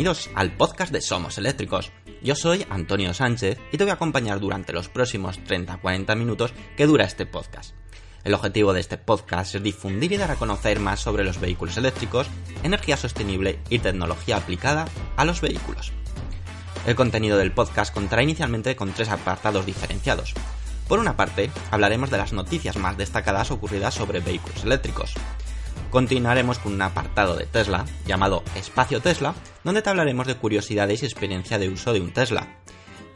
[0.00, 1.92] Bienvenidos al podcast de Somos Eléctricos.
[2.22, 6.86] Yo soy Antonio Sánchez y te voy a acompañar durante los próximos 30-40 minutos que
[6.86, 7.74] dura este podcast.
[8.24, 11.76] El objetivo de este podcast es difundir y dar a conocer más sobre los vehículos
[11.76, 12.28] eléctricos,
[12.62, 14.86] energía sostenible y tecnología aplicada
[15.18, 15.92] a los vehículos.
[16.86, 20.32] El contenido del podcast contará inicialmente con tres apartados diferenciados.
[20.88, 25.12] Por una parte, hablaremos de las noticias más destacadas ocurridas sobre vehículos eléctricos
[25.90, 31.06] continuaremos con un apartado de Tesla llamado Espacio Tesla, donde te hablaremos de curiosidades y
[31.06, 32.46] experiencia de uso de un Tesla.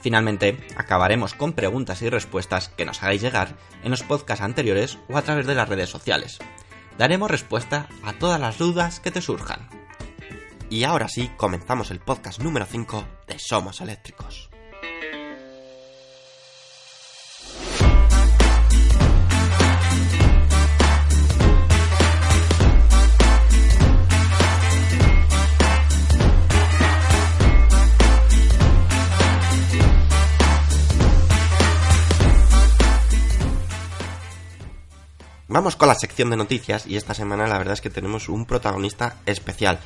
[0.01, 5.16] Finalmente, acabaremos con preguntas y respuestas que nos hagáis llegar en los podcasts anteriores o
[5.16, 6.38] a través de las redes sociales.
[6.98, 9.68] Daremos respuesta a todas las dudas que te surjan.
[10.68, 14.51] Y ahora sí, comenzamos el podcast número 5 de Somos Eléctricos.
[35.55, 38.45] Vamos con la sección de noticias y esta semana la verdad es que tenemos un
[38.45, 39.79] protagonista especial.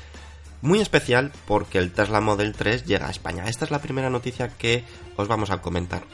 [0.63, 3.47] Muy especial porque el Tesla Model 3 llega a España.
[3.49, 4.85] Esta es la primera noticia que
[5.17, 6.05] os vamos a comentar.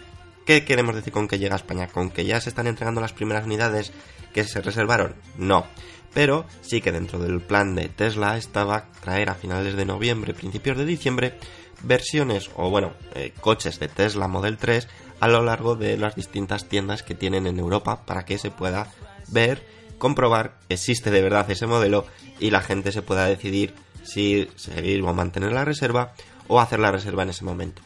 [0.45, 1.87] ¿Qué queremos decir con que llega a España?
[1.87, 3.93] ¿Con que ya se están entregando las primeras unidades
[4.33, 5.15] que se reservaron?
[5.39, 5.65] No.
[6.13, 10.79] Pero sí que dentro del plan de Tesla estaba traer a finales de noviembre, principios
[10.79, 11.39] de diciembre,
[11.85, 14.89] versiones o bueno, eh, coches de Tesla Model 3
[15.21, 18.89] a lo largo de las distintas tiendas que tienen en Europa para que se pueda
[19.35, 19.67] ver,
[19.99, 22.07] comprobar existe de verdad ese modelo
[22.41, 26.15] y la gente se pueda decidir si seguir o mantener la reserva
[26.49, 27.83] o hacer la reserva en ese momento.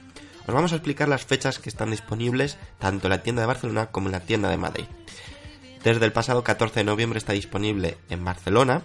[0.47, 3.87] Os vamos a explicar las fechas que están disponibles tanto en la tienda de Barcelona
[3.87, 4.87] como en la tienda de Madrid.
[5.83, 8.83] Desde el pasado 14 de noviembre está disponible en Barcelona,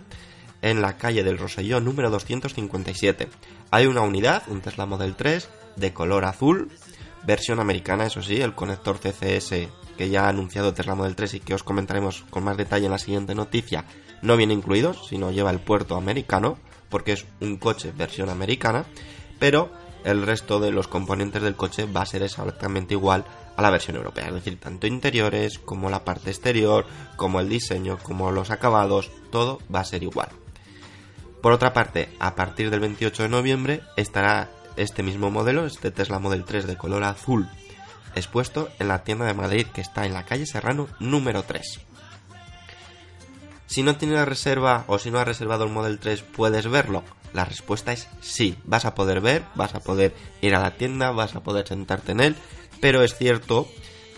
[0.61, 3.29] en la calle del Roselló número 257.
[3.71, 6.69] Hay una unidad, un Tesla Model 3, de color azul,
[7.23, 11.39] versión americana, eso sí, el conector CCS que ya ha anunciado Tesla Model 3 y
[11.39, 13.85] que os comentaremos con más detalle en la siguiente noticia,
[14.21, 16.57] no viene incluido, sino lleva el puerto americano,
[16.89, 18.85] porque es un coche versión americana,
[19.39, 19.71] pero
[20.03, 23.95] el resto de los componentes del coche va a ser exactamente igual a la versión
[23.95, 29.11] europea, es decir, tanto interiores como la parte exterior, como el diseño, como los acabados,
[29.31, 30.29] todo va a ser igual.
[31.41, 36.19] Por otra parte, a partir del 28 de noviembre estará este mismo modelo, este Tesla
[36.19, 37.47] Model 3 de color azul
[38.15, 41.81] expuesto en la tienda de Madrid que está en la calle Serrano número 3.
[43.65, 47.03] Si no tienes reserva o si no has reservado el Model 3, ¿puedes verlo?
[47.33, 51.11] La respuesta es sí, vas a poder ver, vas a poder ir a la tienda,
[51.11, 52.35] vas a poder sentarte en él,
[52.81, 53.67] pero es cierto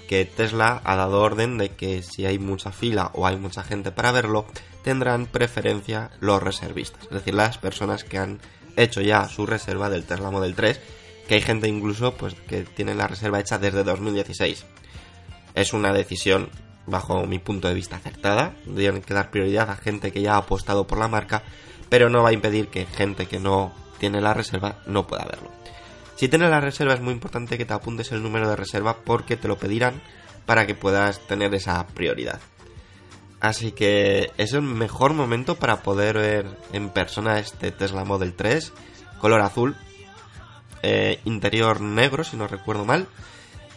[0.09, 3.91] que Tesla ha dado orden de que si hay mucha fila o hay mucha gente
[3.91, 4.45] para verlo,
[4.83, 8.39] tendrán preferencia los reservistas, es decir, las personas que han
[8.75, 10.79] hecho ya su reserva del Tesla Model 3
[11.27, 14.65] que hay gente incluso pues que tiene la reserva hecha desde 2016.
[15.53, 16.49] Es una decisión
[16.85, 20.37] bajo mi punto de vista acertada, tienen que dar prioridad a gente que ya ha
[20.37, 21.43] apostado por la marca,
[21.89, 25.49] pero no va a impedir que gente que no tiene la reserva no pueda verlo.
[26.15, 29.35] Si tienes la reserva es muy importante que te apuntes el número de reserva porque
[29.35, 30.01] te lo pedirán
[30.45, 32.39] para que puedas tener esa prioridad.
[33.41, 38.71] Así que es el mejor momento para poder ver en persona este Tesla Model 3
[39.19, 39.75] color azul
[40.87, 43.07] eh, interior negro, si no recuerdo mal,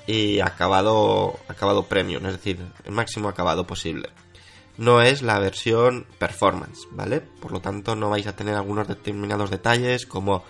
[0.07, 4.11] y acabado, acabado premium, es decir, el máximo acabado posible.
[4.77, 7.21] No es la versión performance, ¿vale?
[7.23, 10.45] Por lo tanto, no vais a tener algunos determinados detalles como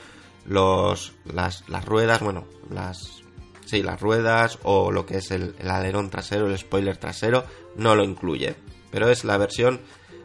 [0.47, 3.23] los, las, ruedas, bueno, las,
[3.65, 7.45] sí, las ruedas o lo que es el, alerón trasero, el spoiler trasero,
[7.77, 8.57] no lo incluye.
[8.91, 9.81] Pero es la versión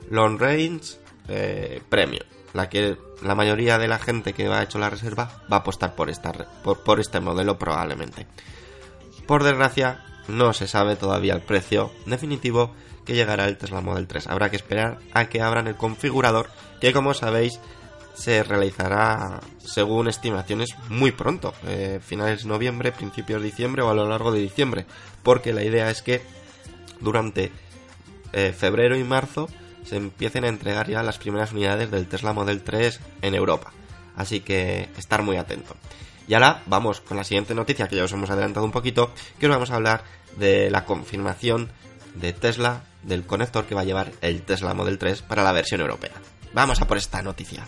[0.10, 0.98] long range
[1.28, 5.58] eh, premium la que la mayoría de la gente que ha hecho la reserva va
[5.58, 8.28] a apostar por, esta, por, este modelo probablemente.
[9.28, 12.74] Por desgracia, no se sabe todavía el precio definitivo
[13.06, 14.28] que llegará el Tesla Model 3.
[14.28, 17.60] Habrá que esperar a que abran el configurador, que como sabéis
[18.14, 23.96] se realizará según estimaciones muy pronto, eh, finales de noviembre, principios de diciembre o a
[23.96, 24.86] lo largo de diciembre,
[25.24, 26.22] porque la idea es que
[27.00, 27.52] durante
[28.34, 29.50] eh, febrero y marzo
[29.86, 33.72] se empiecen a entregar ya las primeras unidades del Tesla Model 3 en Europa.
[34.16, 35.76] Así que estar muy atento.
[36.28, 39.48] Y ahora vamos con la siguiente noticia que ya os hemos adelantado un poquito, que
[39.48, 40.04] os vamos a hablar
[40.38, 41.70] de la confirmación
[42.16, 45.82] de Tesla del conector que va a llevar el Tesla Model 3 para la versión
[45.82, 46.14] europea.
[46.54, 47.66] Vamos a por esta noticia.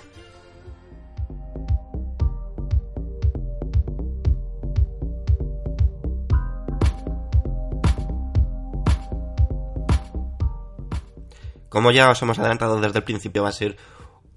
[11.75, 13.75] Como ya os hemos adelantado desde el principio, va a ser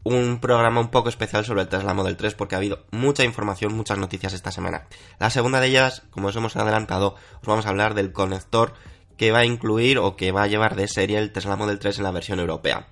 [0.02, 3.76] un programa un poco especial sobre el Tesla Model 3 porque ha habido mucha información,
[3.76, 4.88] muchas noticias esta semana.
[5.20, 8.72] La segunda de ellas, como os hemos adelantado, os vamos a hablar del conector
[9.16, 11.98] que va a incluir o que va a llevar de serie el Tesla Model 3
[11.98, 12.88] en la versión europea.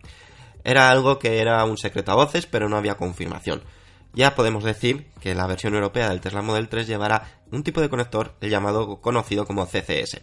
[0.63, 3.65] Era algo que era un secreto a voces, pero no había confirmación.
[4.15, 7.89] Ya podemos decir que la versión europea del Tesla Model 3 llevará un tipo de
[7.89, 10.21] conector llamado conocido como CCS.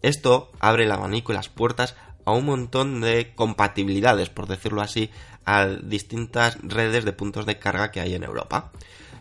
[0.00, 5.10] Esto abre el abanico y las puertas a un montón de compatibilidades, por decirlo así,
[5.44, 8.70] a distintas redes de puntos de carga que hay en Europa.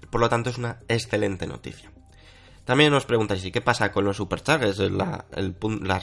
[0.09, 1.91] Por lo tanto, es una excelente noticia.
[2.65, 4.79] También os preguntáis, ¿y qué pasa con los superchargers?
[4.79, 5.25] La,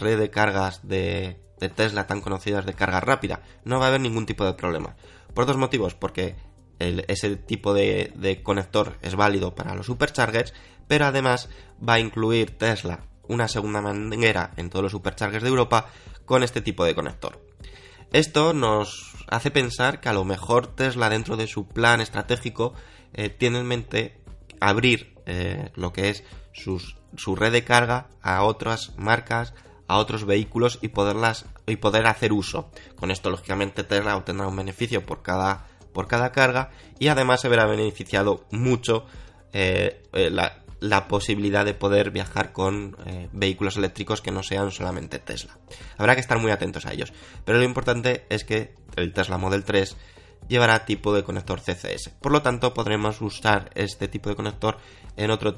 [0.01, 1.39] redes de cargas de,
[1.77, 3.43] Tesla tan conocidas de carga rápida.
[3.65, 4.97] No va a haber ningún tipo de problema.
[5.35, 6.37] Por dos motivos, porque
[6.79, 10.55] ese tipo de, de conector es válido para los superchargers,
[10.89, 11.51] pero además
[11.87, 15.89] va a incluir Tesla una segunda manguera en todos los superchargers de Europa
[16.25, 17.41] con este tipo de conector.
[18.13, 22.75] Esto nos hace pensar que a lo mejor Tesla dentro de su plan estratégico
[23.13, 24.21] eh, tiene en mente
[24.61, 29.55] abrir eh, lo que es su red de carga a otras marcas,
[29.89, 32.71] a otros vehículos y poderlas y poder hacer uso.
[32.97, 37.49] Con esto lógicamente Tesla obtendrá un beneficio por cada por cada carga y además se
[37.49, 39.07] verá beneficiado mucho
[39.53, 45.19] eh, la, la posibilidad de poder viajar con eh, vehículos eléctricos que no sean solamente
[45.19, 45.57] Tesla.
[45.97, 47.13] Habrá que estar muy atentos a ellos.
[47.45, 49.97] Pero lo importante es que el Tesla Model 3
[50.47, 52.11] llevará tipo de conector CCS.
[52.21, 54.77] Por lo tanto, podremos usar este tipo de conector
[55.17, 55.55] en otros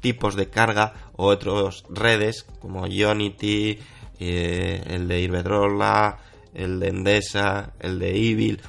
[0.00, 3.76] tipos de carga o otras redes como Ionity,
[4.20, 6.18] eh, el de Iberdrola,
[6.54, 8.60] el de Endesa, el de Evil,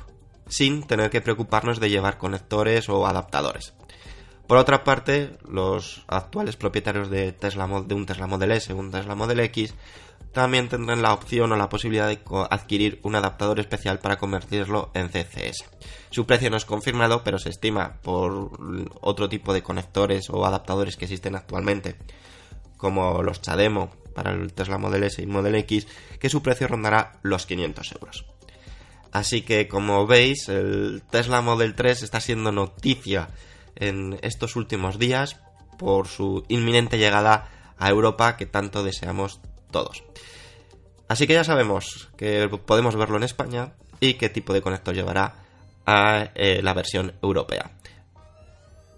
[0.48, 3.76] sin tener que preocuparnos de llevar conectores o adaptadores.
[4.52, 9.16] Por otra parte, los actuales propietarios de, Tesla, de un Tesla Model S un Tesla
[9.16, 9.74] Model X
[10.34, 12.20] también tendrán la opción o la posibilidad de
[12.50, 15.64] adquirir un adaptador especial para convertirlo en CCS.
[16.10, 18.52] Su precio no es confirmado, pero se estima por
[19.00, 21.96] otro tipo de conectores o adaptadores que existen actualmente,
[22.76, 25.88] como los Chademo para el Tesla Model S y Model X,
[26.20, 28.26] que su precio rondará los 500 euros.
[29.14, 33.30] Así que, como veis, el Tesla Model 3 está siendo noticia
[33.76, 35.40] en estos últimos días
[35.78, 39.42] por su inminente llegada a Europa que tanto deseamos
[39.72, 40.04] todos.
[41.08, 45.36] Así que ya sabemos que podemos verlo en España y qué tipo de conector llevará
[45.86, 47.72] a eh, la versión europea.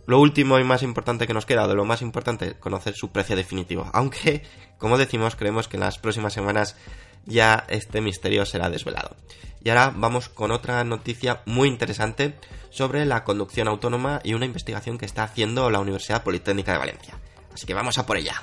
[0.05, 3.35] Lo último y más importante que nos queda, de lo más importante, conocer su precio
[3.37, 3.89] definitivo.
[3.93, 4.43] Aunque,
[4.77, 6.75] como decimos, creemos que en las próximas semanas
[7.25, 9.15] ya este misterio será desvelado.
[9.63, 12.35] Y ahora vamos con otra noticia muy interesante
[12.69, 17.17] sobre la conducción autónoma y una investigación que está haciendo la Universidad Politécnica de Valencia.
[17.53, 18.41] Así que vamos a por ella.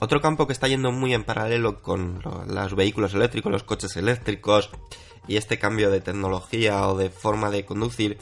[0.00, 4.70] Otro campo que está yendo muy en paralelo con los vehículos eléctricos, los coches eléctricos
[5.28, 8.18] y este cambio de tecnología o de forma de conducir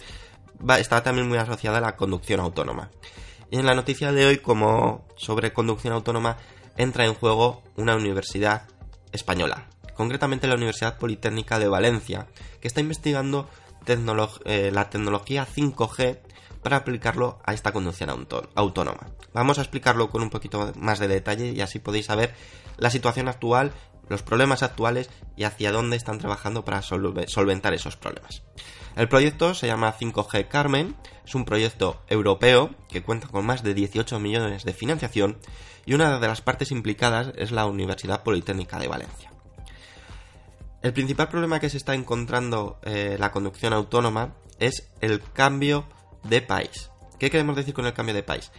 [0.78, 2.90] está también muy asociada a la conducción autónoma.
[3.50, 6.36] Y en la noticia de hoy, como sobre conducción autónoma,
[6.76, 8.62] entra en juego una universidad
[9.12, 12.26] española, concretamente la Universidad Politécnica de Valencia,
[12.60, 13.48] que está investigando
[14.44, 16.18] eh, la tecnología 5G
[16.62, 19.06] para aplicarlo a esta conducción autónoma.
[19.32, 22.34] Vamos a explicarlo con un poquito más de detalle y así podéis saber
[22.78, 23.72] la situación actual,
[24.08, 28.42] los problemas actuales y hacia dónde están trabajando para solventar esos problemas.
[28.96, 33.74] El proyecto se llama 5G Carmen, es un proyecto europeo que cuenta con más de
[33.74, 35.38] 18 millones de financiación
[35.84, 39.30] y una de las partes implicadas es la Universidad Politécnica de Valencia.
[40.82, 45.86] El principal problema que se está encontrando eh, la conducción autónoma es el cambio
[46.22, 46.90] de país.
[47.18, 48.50] ¿Qué queremos decir con el cambio de país?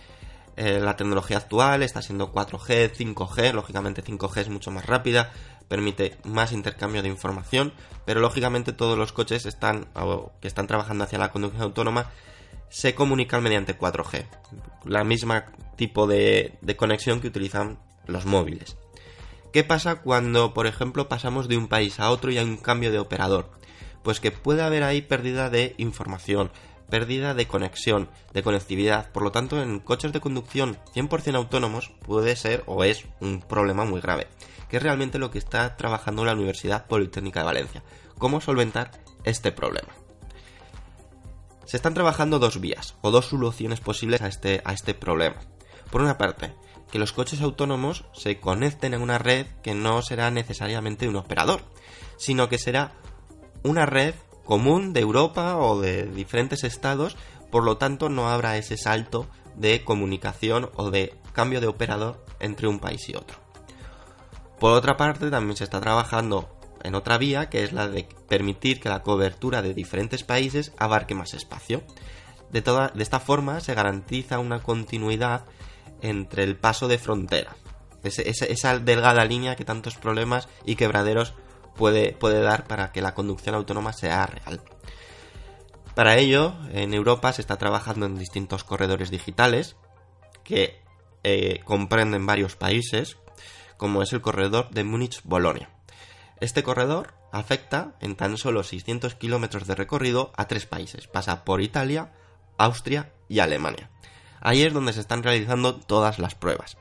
[0.57, 5.31] Eh, la tecnología actual está siendo 4G, 5G, lógicamente 5G es mucho más rápida,
[5.67, 7.73] permite más intercambio de información,
[8.05, 9.87] pero lógicamente todos los coches están,
[10.41, 12.11] que están trabajando hacia la conducción autónoma
[12.69, 14.25] se comunican mediante 4G,
[14.83, 15.45] la misma
[15.77, 18.77] tipo de conexión que utilizan los móviles.
[19.53, 22.91] ¿Qué pasa cuando, por ejemplo, pasamos de un país a otro y hay un cambio
[22.91, 23.49] de operador?
[24.03, 26.51] Pues que puede haber ahí pérdida de información,
[26.89, 29.12] pérdida de conexión, de conectividad.
[29.12, 33.86] Por lo tanto, en coches de conducción 100% autónomos puede ser o es un problema
[33.86, 34.27] muy grave,
[34.70, 37.84] que es realmente lo que está trabajando la Universidad Politécnica de Valencia.
[38.17, 38.91] ¿Cómo solventar
[39.24, 39.89] este problema?
[41.65, 45.36] Se están trabajando dos vías o dos soluciones posibles a este, a este problema.
[45.91, 46.53] Por una parte,
[46.91, 51.62] que los coches autónomos se conecten a una red que no será necesariamente un operador,
[52.17, 52.94] sino que será
[53.63, 54.15] una red
[54.48, 57.18] común de Europa o de diferentes estados,
[57.51, 62.68] por lo tanto no habrá ese salto de comunicación o de cambio de operador entre
[62.68, 63.38] un país y otro.
[64.58, 66.50] Por otra parte, también se está trabajando
[66.84, 71.13] en otra vía, que es la de permitir que la cobertura de diferentes países abarque
[71.13, 71.84] más espacio.
[72.50, 75.46] De, toda, de esta forma se garantiza una continuidad
[76.01, 77.58] entre el paso de frontera,
[78.04, 81.34] esa delgada línea que tantos problemas y quebraderos
[81.77, 84.62] puede, puede dar para que la conducción autónoma sea real.
[85.96, 89.77] Para ello, en Europa se está trabajando en distintos corredores digitales
[90.43, 90.81] que
[91.24, 93.17] eh, comprenden varios países,
[93.77, 95.69] como es el corredor de Múnich-Bolonia.
[96.39, 101.07] Este corredor afecta en tan solo 600 kilómetros de recorrido a tres países.
[101.07, 102.13] Pasa por Italia,
[102.57, 103.89] Austria y Alemania.
[104.39, 106.77] Ahí es donde se están realizando todas las pruebas.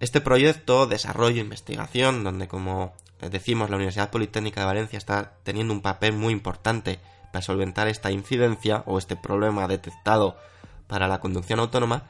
[0.00, 5.82] Este proyecto, desarrollo, investigación, donde como decimos la Universidad Politécnica de Valencia está teniendo un
[5.82, 7.00] papel muy importante
[7.32, 10.36] para solventar esta incidencia o este problema detectado
[10.86, 12.04] para la conducción autónoma,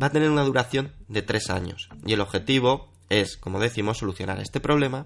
[0.00, 1.88] va a tener una duración de tres años.
[2.06, 5.04] Y el objetivo es, como decimos, solucionar este problema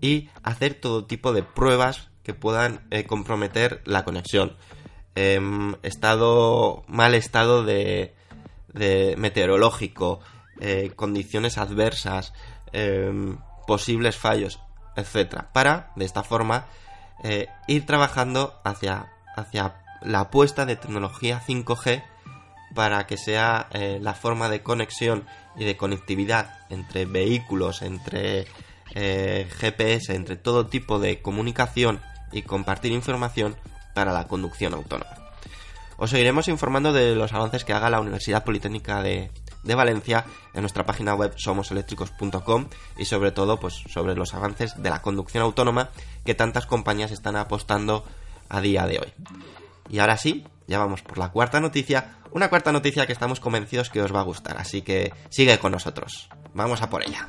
[0.00, 4.56] y hacer todo tipo de pruebas que puedan eh, comprometer la conexión.
[5.14, 8.14] Em, estado, mal estado de,
[9.16, 10.20] meteorológico,
[10.60, 12.34] eh, condiciones adversas,
[12.72, 14.60] em, posibles fallos,
[14.96, 16.66] etcétera, para de esta forma
[17.22, 22.02] eh, ir trabajando hacia, hacia la apuesta de tecnología 5G
[22.74, 25.24] para que sea la forma de conexión
[25.56, 28.46] y de conectividad entre vehículos, entre
[28.94, 32.00] eh, GPS entre todo tipo de comunicación
[32.32, 33.56] y compartir información
[33.94, 35.10] para la conducción autónoma.
[35.98, 39.30] Os seguiremos informando de los avances que haga la Universidad Politécnica de,
[39.74, 45.02] Valencia en nuestra página web somoseléctricos.com y sobre todo pues sobre los avances de la
[45.02, 45.90] conducción autónoma
[46.24, 48.04] que tantas compañías están apostando
[48.48, 49.12] a día de hoy.
[49.88, 53.90] Y ahora sí, ya vamos por la cuarta noticia, una cuarta noticia que estamos convencidos
[53.90, 56.28] que os va a gustar, así que sigue con nosotros.
[56.54, 57.28] Vamos a por ella.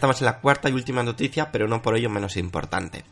[0.00, 3.04] Estamos en la cuarta y última noticia, pero no por ello menos importante.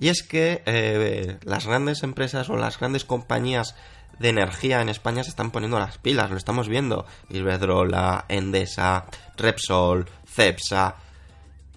[0.00, 3.76] Y es que eh, las grandes empresas o las grandes compañías
[4.18, 7.04] de energía en España se están poniendo las pilas, lo estamos viendo.
[7.28, 9.04] Iberdrola, Endesa,
[9.36, 10.96] Repsol, Cepsa.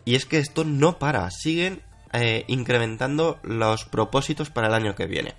[0.05, 1.81] Y es que esto no para, siguen
[2.13, 5.35] eh, incrementando los propósitos para el año que viene.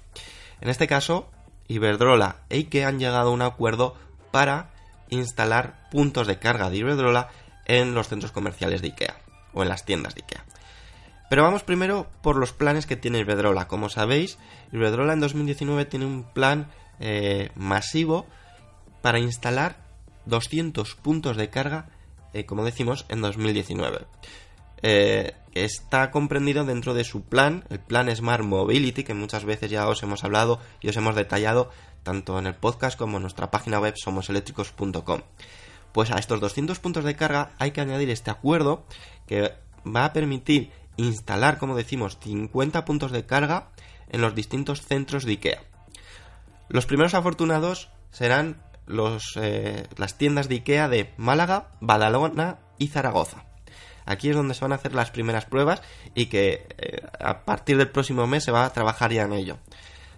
[0.61, 1.31] En este caso,
[1.67, 3.97] Iberdrola e IKEA han llegado a un acuerdo
[4.33, 4.69] para
[5.09, 7.31] instalar puntos de carga de Iberdrola
[7.69, 9.17] en los centros comerciales de IKEA
[9.53, 10.45] o en las tiendas de IKEA.
[11.29, 13.69] Pero vamos primero por los planes que tiene Iberdrola.
[13.69, 14.39] Como sabéis,
[14.73, 16.69] Iberdrola en 2019 tiene un plan
[17.01, 18.27] eh, masivo
[19.03, 19.77] para instalar
[20.25, 21.91] 200 puntos de carga,
[22.33, 24.07] eh, como decimos, en 2019.
[24.83, 29.89] Eh, está comprendido dentro de su plan, el plan Smart Mobility, que muchas veces ya
[29.89, 31.71] os hemos hablado y os hemos detallado
[32.03, 35.21] tanto en el podcast como en nuestra página web somoseléctricos.com.
[35.99, 38.85] Pues a estos 200 puntos de carga hay que añadir este acuerdo
[39.26, 39.52] que
[39.85, 43.71] va a permitir instalar, como decimos, 50 puntos de carga
[44.09, 45.61] en los distintos centros de IKEA.
[46.69, 53.43] Los primeros afortunados serán los, eh, las tiendas de IKEA de Málaga, Badalona y Zaragoza.
[54.07, 55.83] Aquí es donde se van a hacer las primeras pruebas
[56.14, 59.59] y que eh, a partir del próximo mes se va a trabajar ya en ello.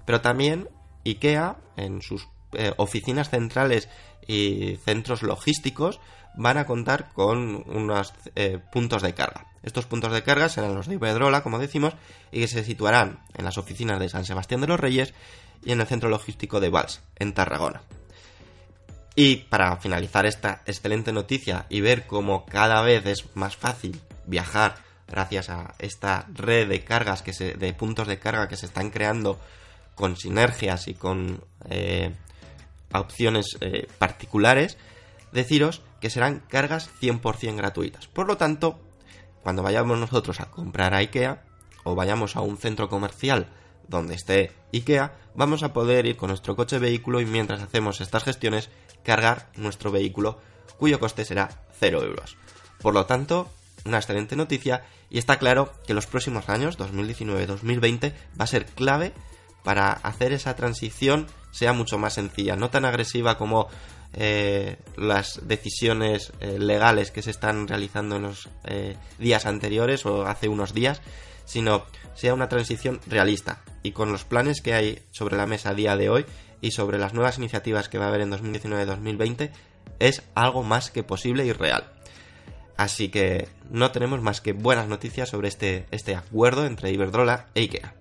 [0.05, 0.69] Pero también
[1.07, 3.89] IKEA, en sus eh, oficinas centrales
[4.31, 6.01] y centros logísticos,
[6.37, 8.13] van a contar con unos
[8.71, 9.47] puntos de carga.
[9.63, 11.95] Estos puntos de carga serán los de Iberdrola, como decimos,
[12.33, 15.13] y que se situarán en las oficinas de San Sebastián de los Reyes
[15.65, 17.83] y en el centro logístico de Vals, en Tarragona.
[19.15, 24.77] Y para finalizar esta excelente noticia y ver cómo cada vez es más fácil viajar
[25.09, 28.91] gracias a esta red de cargas que se, de puntos de carga que se están
[28.91, 29.39] creando
[29.95, 32.13] con sinergias y con eh,
[32.99, 34.79] opciones eh, particulares,
[35.33, 38.09] deciros que serán cargas 100% gratuitas.
[38.09, 38.81] Por lo tanto,
[39.43, 41.45] cuando vayamos nosotros a comprar a IKEA
[41.85, 43.47] o vayamos a un centro comercial
[43.89, 48.25] donde esté IKEA, vamos a poder ir con nuestro coche vehículo y mientras hacemos estas
[48.25, 48.71] gestiones
[49.05, 50.41] cargar nuestro vehículo
[50.79, 52.37] cuyo coste será 0 euros.
[52.81, 53.51] Por lo tanto,
[53.85, 59.13] una excelente noticia y está claro que los próximos años, 2019-2020, va a ser clave
[59.63, 63.69] para hacer esa transición sea mucho más sencilla, no tan agresiva como
[64.13, 70.27] eh, las decisiones eh, legales que se están realizando en los eh, días anteriores o
[70.27, 71.01] hace unos días,
[71.45, 75.75] sino sea una transición realista y con los planes que hay sobre la mesa a
[75.75, 76.27] día de hoy
[76.61, 79.51] y sobre las nuevas iniciativas que va a haber en 2019-2020
[79.99, 81.93] es algo más que posible y real.
[82.77, 87.61] Así que no tenemos más que buenas noticias sobre este, este acuerdo entre Iberdrola e
[87.61, 87.95] IKEA.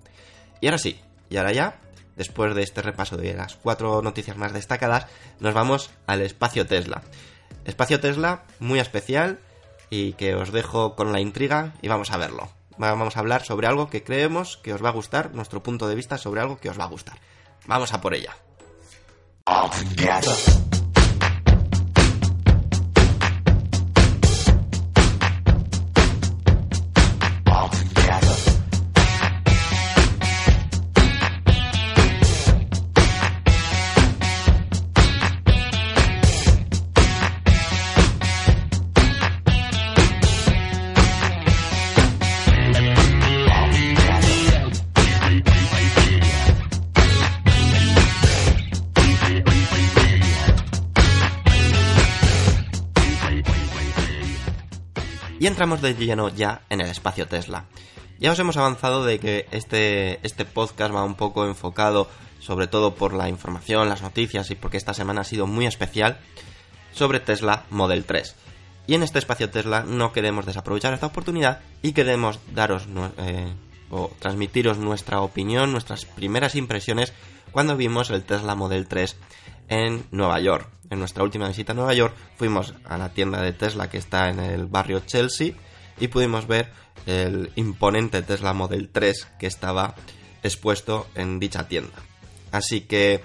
[0.61, 0.99] Y ahora sí,
[1.29, 1.79] y ahora ya,
[2.15, 5.07] después de este repaso de las cuatro noticias más destacadas,
[5.39, 7.01] nos vamos al espacio Tesla.
[7.65, 9.39] Espacio Tesla muy especial
[9.89, 12.50] y que os dejo con la intriga y vamos a verlo.
[12.77, 15.95] Vamos a hablar sobre algo que creemos que os va a gustar, nuestro punto de
[15.95, 17.17] vista sobre algo que os va a gustar.
[17.65, 18.36] Vamos a por ella.
[55.59, 57.65] Entramos de lleno ya en el espacio Tesla.
[58.17, 62.95] Ya os hemos avanzado de que este, este podcast va un poco enfocado, sobre todo
[62.95, 66.17] por la información, las noticias y porque esta semana ha sido muy especial,
[66.93, 68.37] sobre Tesla Model 3.
[68.87, 72.87] Y en este espacio Tesla no queremos desaprovechar esta oportunidad y queremos daros
[73.17, 73.53] eh,
[73.89, 77.11] o transmitiros nuestra opinión, nuestras primeras impresiones
[77.51, 79.17] cuando vimos el Tesla Model 3
[79.70, 80.68] en Nueva York.
[80.90, 84.29] En nuestra última visita a Nueva York fuimos a la tienda de Tesla que está
[84.29, 85.53] en el barrio Chelsea
[86.00, 86.72] y pudimos ver
[87.05, 89.96] el imponente Tesla Model 3 que estaba
[90.44, 91.94] expuesto en dicha tienda.
[92.51, 93.24] Así que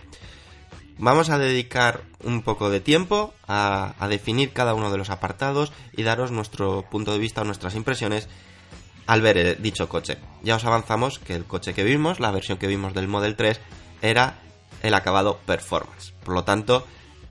[0.98, 6.02] vamos a dedicar un poco de tiempo a, definir cada uno de los apartados y
[6.02, 8.28] daros nuestro punto de vista o nuestras impresiones
[9.06, 10.18] al ver dicho coche.
[10.42, 13.60] Ya os avanzamos que el coche que vimos, la versión que vimos del Model 3,
[14.02, 14.43] era
[14.84, 16.12] el acabado performance.
[16.24, 16.86] Por lo tanto,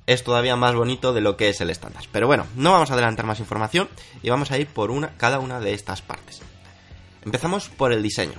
[0.08, 2.04] es todavía más bonito de lo que es el estándar.
[2.12, 3.88] Pero bueno, no vamos a adelantar más información
[4.24, 6.42] y vamos a ir por una, cada una de estas partes.
[7.24, 8.34] Empezamos por el diseño.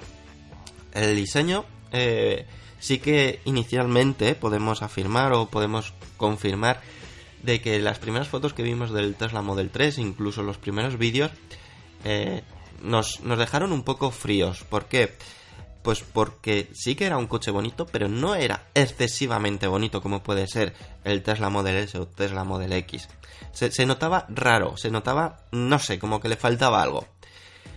[0.92, 2.46] El diseño eh,
[2.80, 6.80] sí que inicialmente podemos afirmar o podemos confirmar
[7.44, 11.30] de que las primeras fotos que vimos del Tesla Model 3, incluso los primeros vídeos,
[12.04, 12.42] eh,
[12.82, 14.64] nos, nos dejaron un poco fríos.
[14.64, 15.16] ¿Por qué?
[15.84, 20.46] Pues porque sí que era un coche bonito, pero no era excesivamente bonito como puede
[20.46, 20.72] ser
[21.04, 23.06] el Tesla Model S o Tesla Model X.
[23.52, 27.06] Se, notaba raro, se notaba, no sé, como que le faltaba algo.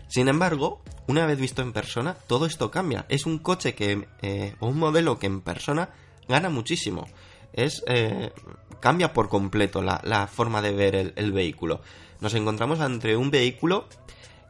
[0.07, 3.05] Sin embargo, una vez visto en persona, todo esto cambia.
[3.09, 5.89] Es un coche que, eh, un modelo que en persona
[6.29, 7.09] gana muchísimo.
[7.51, 8.31] Es, eh,
[8.79, 11.81] cambia por completo la, forma de ver el vehículo.
[12.21, 13.89] Nos encontramos ante un vehículo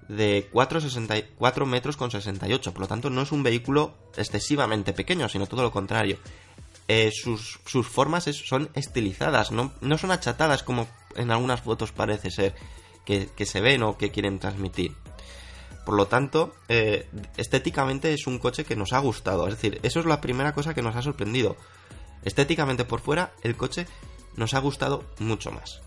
[0.08, 2.74] de 4, metros con 68.
[2.74, 6.18] Por lo tanto, no es un vehículo excesivamente pequeño, sino todo lo contrario.
[6.88, 12.56] Eh, sus, formas son estilizadas, no, no, son achatadas como en algunas fotos parece ser
[13.04, 14.94] que, se ven o que quieren transmitir.
[15.86, 19.48] Por lo tanto, eh, estéticamente es un coche que nos ha gustado.
[19.48, 21.56] Es decir, eso es la primera cosa que nos ha sorprendido.
[22.24, 23.88] Estéticamente por fuera, el coche
[24.36, 25.82] nos ha gustado mucho más.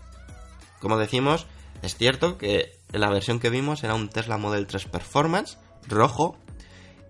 [0.79, 1.45] Como decimos,
[1.81, 6.37] es cierto que la versión que vimos era un Tesla Model 3 Performance rojo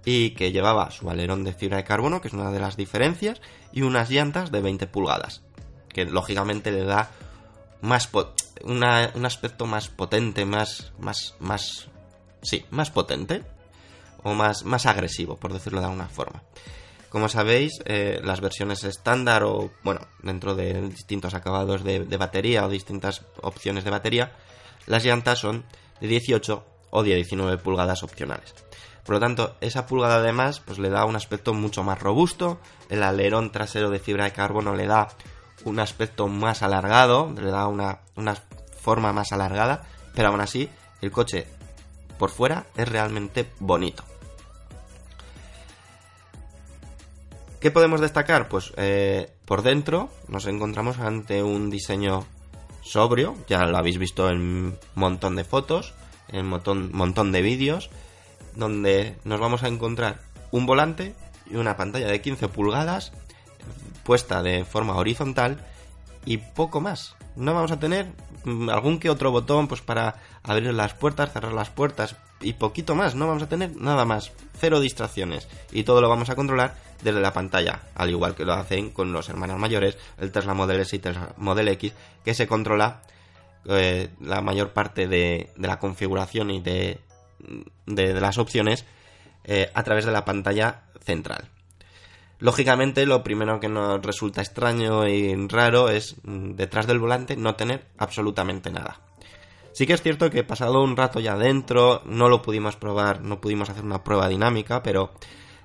[0.06, 3.42] y que llevaba su alerón de fibra de carbono, que es una de las diferencias,
[3.72, 5.44] y unas llantas de 20 pulgadas,
[5.90, 7.12] que lógicamente le da
[7.82, 8.10] más
[8.64, 8.84] un
[9.26, 11.88] aspecto más potente, más más más
[12.42, 13.44] sí, más potente
[14.24, 16.44] o más más agresivo, por decirlo de alguna forma.
[17.10, 22.70] Como sabéis, eh, las versiones estándar o, bueno, dentro de distintos acabados de batería o
[22.70, 24.32] distintas opciones de batería,
[24.86, 25.64] las llantas son
[26.00, 28.54] de 18 o de 19 pulgadas opcionales.
[29.06, 33.04] Por lo tanto, esa pulgada además pues le da un aspecto mucho más robusto, el
[33.04, 35.10] alerón trasero de fibra de carbono le da
[35.64, 38.36] un aspecto más alargado, le da una, una
[38.80, 40.70] forma más alargada, pero aún así
[41.02, 41.48] el coche
[42.18, 44.04] por fuera es realmente bonito.
[47.60, 48.48] ¿Qué podemos destacar?
[48.48, 52.26] Pues eh, por dentro nos encontramos ante un diseño
[52.82, 55.94] sobrio, ya lo habéis visto en un montón de fotos,
[56.30, 57.90] en un montón, montón de vídeos,
[58.56, 60.20] donde nos vamos a encontrar
[60.52, 61.16] un volante
[61.50, 63.12] y una pantalla de 15 pulgadas
[64.04, 65.64] puesta de forma horizontal
[66.26, 67.16] y poco más.
[67.36, 68.08] No vamos a tener
[68.70, 73.16] algún que otro botón pues para abrir las puertas, cerrar las puertas, y poquito más,
[73.16, 75.48] no vamos a tener nada más, cero distracciones.
[75.72, 79.14] Y todo lo vamos a controlar desde la pantalla, al igual que lo hacen con
[79.14, 83.02] los hermanos mayores, el Tesla Model S y Tesla Model X, que se controla
[83.66, 87.00] eh, la mayor parte de, la configuración y de,
[87.86, 88.86] de, las opciones
[89.44, 91.50] eh, a través de la pantalla central.
[92.40, 97.56] Lógicamente, lo primero que nos resulta extraño y raro es mm, detrás del volante no
[97.56, 99.00] tener absolutamente nada.
[99.74, 103.40] Sí que es cierto que pasado un rato ya dentro, no lo pudimos probar, no
[103.40, 105.12] pudimos hacer una prueba dinámica, pero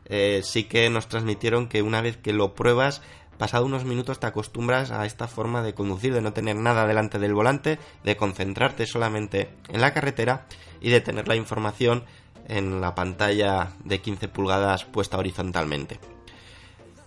[0.09, 3.03] eh, sí que nos transmitieron que una vez que lo pruebas,
[3.39, 7.19] pasado unos minutos te acostumbras a esta forma de conducir, de no tener nada delante
[7.19, 10.47] del volante, de concentrarte solamente en la carretera
[10.81, 12.05] y de tener la información
[12.49, 15.99] en la pantalla de 15 pulgadas puesta horizontalmente.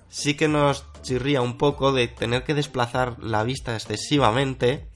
[0.10, 4.88] Sí que nos chirría un poco de tener que desplazar la vista excesivamente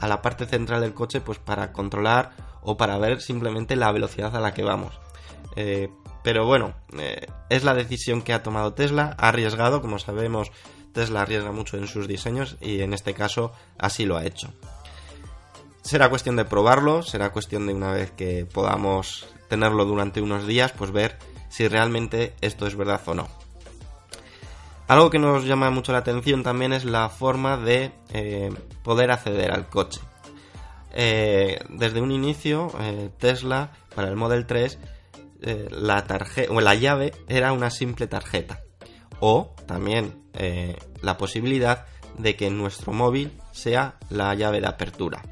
[0.00, 4.34] a la parte central del coche pues para controlar o para ver simplemente la velocidad
[4.34, 4.98] a la que vamos.
[5.54, 5.90] Eh,
[6.24, 10.50] pero bueno, eh, es la decisión que ha tomado Tesla, ha arriesgado, como sabemos,
[10.94, 14.48] Tesla arriesga mucho en sus diseños y en este caso así lo ha hecho.
[15.82, 20.72] Será cuestión de probarlo, será cuestión de una vez que podamos tenerlo durante unos días,
[20.72, 21.18] pues ver
[21.50, 23.28] si realmente esto es verdad o no.
[24.88, 28.50] Algo que nos llama mucho la atención también es la forma de eh,
[28.82, 30.00] poder acceder al coche.
[30.94, 32.72] Eh, desde un inicio,
[33.18, 34.78] Tesla, para el Model 3,
[35.70, 38.60] la, tarjeta, o la llave era una simple tarjeta.
[39.20, 40.22] O también
[41.02, 41.86] la posibilidad
[42.18, 45.22] de que nuestro móvil sea la llave de apertura.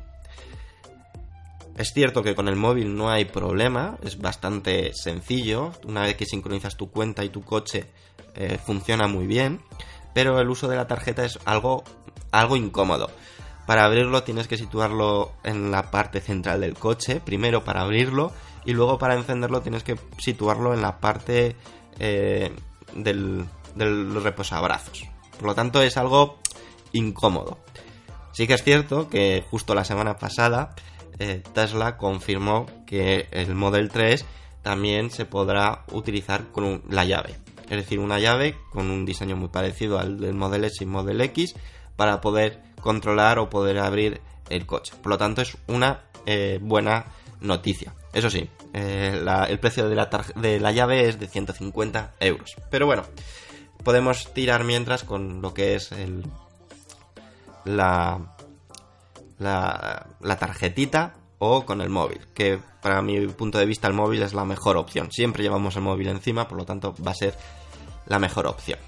[1.77, 5.73] Es cierto que con el móvil no hay problema, es bastante sencillo.
[5.87, 7.91] Una vez que sincronizas tu cuenta y tu coche
[8.35, 9.61] eh, funciona muy bien,
[10.13, 11.83] pero el uso de la tarjeta es algo,
[12.31, 13.11] algo incómodo.
[13.67, 18.33] Para abrirlo tienes que situarlo en la parte central del coche, primero para abrirlo
[18.65, 21.57] y luego para encenderlo tienes que situarlo en la parte
[21.99, 22.53] eh,
[22.95, 23.47] del,
[23.77, 25.05] reposabrazos.
[25.39, 26.39] Por lo tanto es algo
[26.93, 27.59] incómodo.
[28.33, 30.75] Sí que es cierto que justo la semana pasada
[31.19, 34.25] eh, Tesla confirmó que el Model 3
[34.63, 37.37] también se podrá utilizar con la llave
[37.73, 41.23] es decir, una llave con un diseño muy parecido al del Model S y Model
[41.23, 41.55] X
[41.97, 44.21] para poder controlar o poder abrir
[44.51, 44.93] el coche.
[45.03, 47.07] Por lo tanto, es una eh, buena
[47.41, 47.95] noticia.
[48.13, 52.57] Eso sí, eh, el precio de la, de la llave es de 150 euros.
[52.71, 53.05] Pero bueno,
[53.83, 56.25] podemos tirar mientras con lo que es el,
[57.65, 58.21] la,
[59.39, 64.23] la, la tarjetita o con el móvil, que para mi punto de vista el móvil
[64.23, 65.11] es la mejor opción.
[65.11, 67.35] Siempre llevamos el móvil encima, por lo tanto va a ser
[68.07, 68.79] la mejor opción.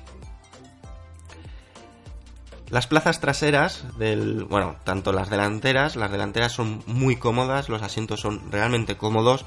[2.74, 8.18] Las plazas traseras del, bueno, tanto las delanteras, las delanteras son muy cómodas, los asientos
[8.18, 9.44] son realmente cómodos.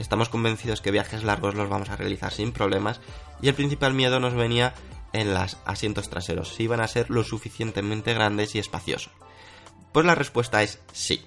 [0.00, 3.00] Estamos convencidos que viajes largos los vamos a realizar sin problemas
[3.40, 4.74] y el principal miedo nos venía
[5.12, 9.12] en los asientos traseros, si iban a ser lo suficientemente grandes y espaciosos.
[9.92, 11.24] Pues la respuesta es sí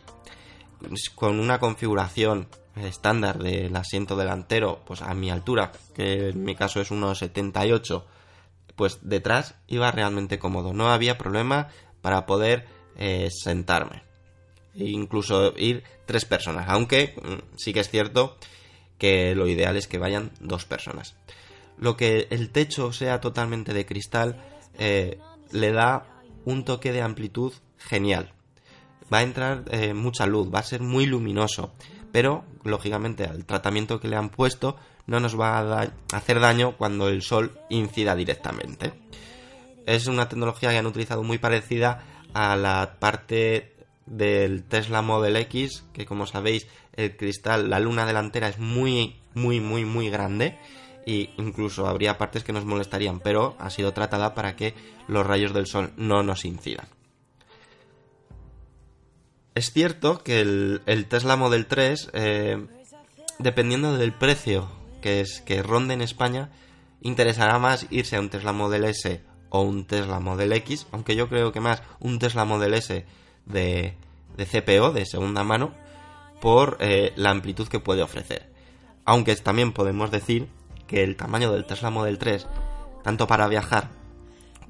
[1.16, 6.82] con una configuración estándar del asiento delantero, pues a mi altura, que en mi caso
[6.82, 8.04] es 1,78,
[8.78, 10.72] pues detrás iba realmente cómodo.
[10.72, 11.68] No había problema
[12.02, 14.04] para poder eh, sentarme.
[14.74, 18.38] E incluso ir tres personas, aunque mm, sí que es cierto
[18.98, 21.16] que lo ideal es que vayan dos personas.
[21.78, 24.42] Lo que el techo sea totalmente de cristal
[24.80, 25.20] eh,
[25.52, 28.32] le da un toque de amplitud genial
[29.12, 31.72] va a entrar eh, mucha luz, va a ser muy luminoso,
[32.12, 37.08] pero lógicamente al tratamiento que le han puesto no nos va a hacer daño cuando
[37.10, 38.94] el sol incida directamente.
[39.86, 43.74] Es una tecnología que han utilizado muy parecida a la parte
[44.06, 49.60] del Tesla Model X, que como sabéis el cristal, la luna delantera es muy, muy,
[49.60, 50.58] muy, muy grande
[51.06, 54.74] e incluso habría partes que nos molestarían, pero ha sido tratada para que
[55.08, 56.88] los rayos del sol no nos incidan.
[59.56, 62.68] Es cierto que el, Tesla Model 3, eh,
[63.40, 64.70] dependiendo del precio
[65.08, 66.50] que, es, que ronde en España,
[67.00, 71.30] interesará más irse a un Tesla Model S o un Tesla Model X, aunque yo
[71.30, 73.06] creo que más un Tesla Model S
[73.46, 73.94] de,
[74.36, 75.74] de CPO, de segunda mano,
[76.42, 78.52] por eh, la amplitud que puede ofrecer.
[79.06, 80.50] Aunque también podemos decir
[80.88, 82.46] que el tamaño del Tesla Model 3,
[83.02, 83.88] tanto para viajar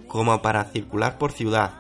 [0.08, 1.74] como para circular por ciudad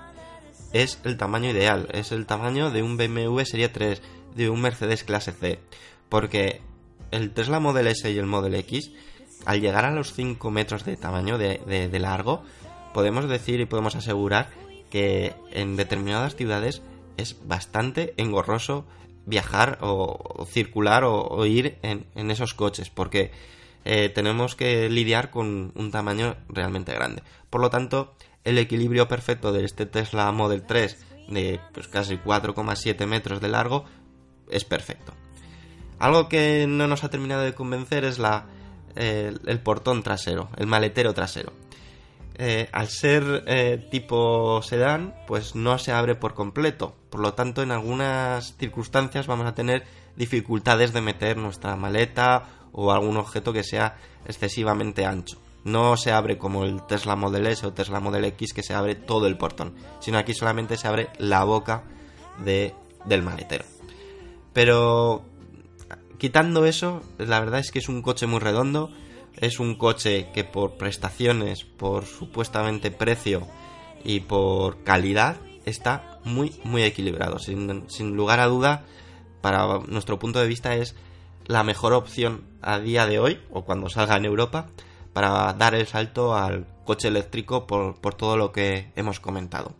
[0.73, 4.01] es el tamaño ideal, es el tamaño de un BMW Serie 3,
[4.33, 5.59] de un Mercedes clase C,
[6.09, 6.61] porque
[7.11, 8.91] el Tesla Model S y el Model X,
[9.45, 12.43] al llegar a los 5 metros de tamaño de, largo,
[12.93, 14.49] podemos decir y podemos asegurar
[14.89, 16.81] que en determinadas ciudades
[17.17, 18.85] es bastante engorroso
[19.25, 23.31] viajar o, circular o, ir en, esos coches, porque
[23.85, 27.23] eh, tenemos que lidiar con un tamaño realmente grande.
[27.49, 33.05] Por lo tanto, el equilibrio perfecto de este Tesla Model 3 de pues, casi 4,7
[33.05, 33.85] metros de largo
[34.49, 35.13] es perfecto.
[35.99, 38.45] Algo que no nos ha terminado de convencer es la,
[38.95, 41.53] el portón trasero, el maletero trasero.
[42.39, 46.95] Eh, al ser eh, tipo sedán, pues no se abre por completo.
[47.09, 52.91] Por lo tanto, en algunas circunstancias vamos a tener dificultades de meter nuestra maleta o
[52.91, 55.41] algún objeto que sea excesivamente ancho.
[55.63, 58.93] No se abre como el Tesla Model S o Tesla Model X que se abre
[58.93, 61.85] todo el portón, sino aquí solamente se abre la boca
[62.37, 63.65] de, del maletero.
[64.53, 65.25] Pero
[66.17, 68.91] quitando eso, la verdad es que es un coche muy redondo
[69.37, 73.47] es un coche que por prestaciones, por supuestamente precio
[74.03, 77.39] y por calidad está muy muy equilibrado.
[77.39, 78.83] Sin, sin, lugar a duda,
[79.41, 80.95] para nuestro punto de vista es
[81.45, 84.69] la mejor opción a día de hoy o cuando salga en Europa
[85.13, 89.75] para dar el salto al coche eléctrico por, por todo lo que hemos comentado.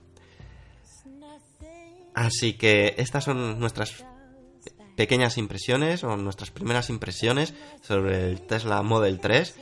[2.13, 4.04] Así que estas son nuestras
[4.97, 9.55] pequeñas impresiones o nuestras primeras impresiones sobre el Tesla Model 3,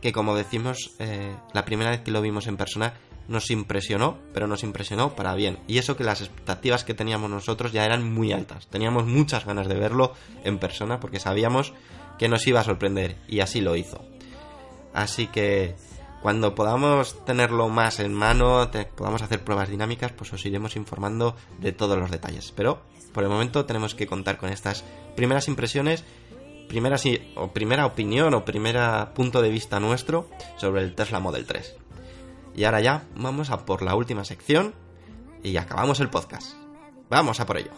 [0.00, 2.94] que como decimos, eh, la primera vez que lo vimos en persona
[3.28, 5.58] nos impresionó, pero nos impresionó para bien.
[5.68, 8.66] Y eso que las expectativas que teníamos nosotros ya eran muy altas.
[8.68, 11.74] Teníamos muchas ganas de verlo en persona porque sabíamos
[12.18, 14.02] que nos iba a sorprender y así lo hizo.
[14.94, 15.76] Así que
[16.22, 21.72] cuando podamos tenerlo más en mano, podamos hacer pruebas dinámicas, pues os iremos informando de
[21.72, 22.52] todos los detalles.
[22.56, 22.80] Pero
[23.12, 24.84] por el momento tenemos que contar con estas
[25.16, 26.04] primeras impresiones,
[26.68, 27.04] primeras
[27.36, 31.76] o primera opinión o primera punto de vista nuestro sobre el Tesla Model 3.
[32.54, 34.74] Y ahora ya vamos a por la última sección
[35.42, 36.54] y acabamos el podcast.
[37.08, 37.70] Vamos a por ello.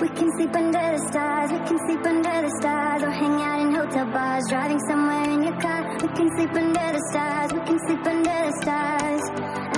[0.00, 3.60] We can sleep under the stars, we can sleep under the stars, or hang out
[3.62, 5.88] in hotel bars, driving somewhere in your car.
[6.02, 9.22] We can sleep under the stars, we can sleep under the stars,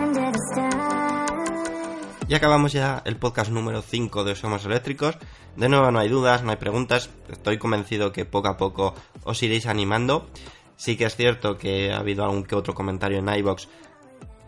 [0.01, 2.29] under the stars.
[2.29, 5.17] Y acabamos ya el podcast número 5 de Somos Eléctricos.
[5.55, 7.11] De nuevo, no hay dudas, no hay preguntas.
[7.31, 10.29] Estoy convencido que poco a poco os iréis animando.
[10.75, 13.69] Sí que es cierto que ha habido algún que otro comentario en iBox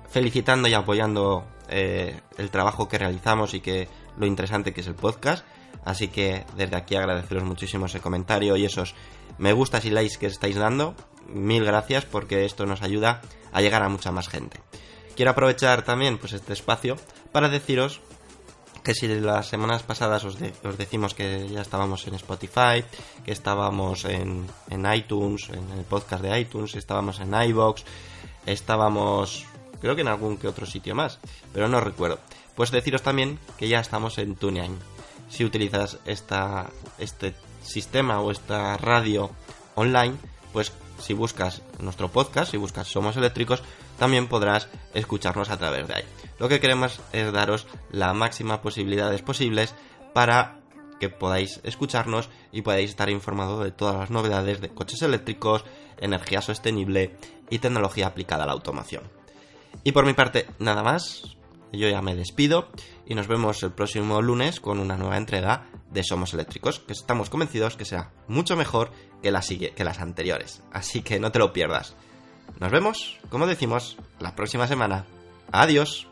[0.08, 4.96] felicitando y apoyando eh, el trabajo que realizamos y que lo interesante que es el
[4.96, 5.46] podcast.
[5.84, 8.94] Así que desde aquí agradeceros muchísimo ese comentario y esos
[9.38, 10.94] me gustas y likes que estáis dando.
[11.26, 14.60] Mil gracias porque esto nos ayuda a llegar a mucha más gente.
[15.16, 16.96] Quiero aprovechar también pues este espacio
[17.32, 18.00] para deciros
[18.82, 20.38] que si las semanas pasadas os,
[20.78, 22.82] decimos que ya estábamos en Spotify,
[23.24, 27.84] que estábamos en, en, iTunes, en el podcast de iTunes, estábamos en iBox,
[28.46, 29.46] estábamos
[29.80, 31.18] creo que en algún que otro sitio más,
[31.52, 32.18] pero no recuerdo.
[32.54, 34.78] Pues deciros también que ya estamos en TuneIn
[35.30, 39.30] si utilizas este sistema o esta radio
[39.74, 40.16] online,
[40.52, 43.62] pues si buscas nuestro podcast, si buscas Somos Eléctricos,
[43.98, 46.04] también podrás escucharnos a través de ahí.
[46.38, 49.74] Lo que queremos es daros la máxima posibilidades posibles
[50.12, 50.58] para
[50.98, 55.64] que podáis escucharnos y podáis estar informados de todas las novedades de coches eléctricos,
[55.98, 57.16] energía sostenible
[57.48, 59.04] y tecnología aplicada a la automoción.
[59.84, 61.36] Y por mi parte, nada más.
[61.72, 62.68] Yo ya me despido
[63.06, 67.30] y nos vemos el próximo lunes con una nueva entrega de Somos Eléctricos, que estamos
[67.30, 68.90] convencidos que será mucho mejor
[69.22, 70.62] que las, que las anteriores.
[70.72, 71.94] Así que no te lo pierdas.
[72.58, 75.06] Nos vemos, como decimos, la próxima semana.
[75.52, 76.09] Adiós.